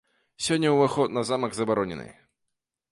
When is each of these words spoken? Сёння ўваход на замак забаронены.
Сёння 0.45 0.71
ўваход 0.75 1.13
на 1.19 1.25
замак 1.31 1.51
забаронены. 1.59 2.09